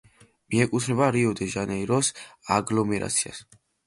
[0.53, 2.09] მიეკუთვნება რიო-დე-ჟანეიროს
[2.57, 3.43] აგლომერაციას.